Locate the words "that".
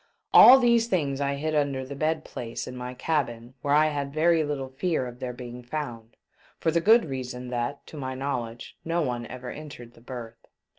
7.49-7.85